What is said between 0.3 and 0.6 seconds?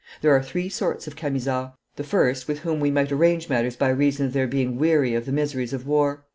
are